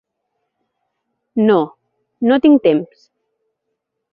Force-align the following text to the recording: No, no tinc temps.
No, 1.49 1.59
no 2.31 2.41
tinc 2.47 2.65
temps. 2.67 3.05